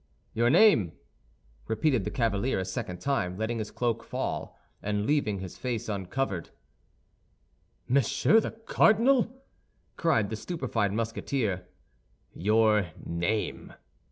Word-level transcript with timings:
"Your 0.33 0.49
name?" 0.49 0.93
repeated 1.67 2.05
the 2.05 2.09
cavalier 2.09 2.57
a 2.57 2.65
second 2.65 3.01
time, 3.01 3.37
letting 3.37 3.59
his 3.59 3.69
cloak 3.69 4.03
fall, 4.03 4.57
and 4.81 5.05
leaving 5.05 5.37
his 5.41 5.59
face 5.59 5.87
uncovered. 5.87 6.49
"Monsieur 7.87 8.39
the 8.39 8.49
Cardinal!" 8.49 9.31
cried 9.97 10.31
the 10.31 10.35
stupefied 10.35 10.91
Musketeer. 10.91 11.67
"Your 12.33 12.87
name?" 13.05 13.73